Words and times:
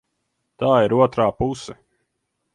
Tā 0.63 0.71
ir 0.85 0.95
otrā 1.01 1.29
puse. 1.43 1.79